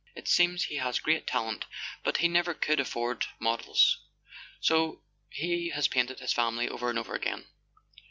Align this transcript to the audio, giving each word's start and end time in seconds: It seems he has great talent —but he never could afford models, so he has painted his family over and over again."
It 0.15 0.27
seems 0.27 0.63
he 0.63 0.77
has 0.77 0.99
great 0.99 1.27
talent 1.27 1.65
—but 2.03 2.17
he 2.17 2.27
never 2.27 2.55
could 2.55 2.79
afford 2.79 3.27
models, 3.37 3.99
so 4.59 5.03
he 5.29 5.69
has 5.75 5.87
painted 5.87 6.17
his 6.21 6.33
family 6.33 6.67
over 6.67 6.89
and 6.89 6.97
over 6.97 7.13
again." 7.13 7.45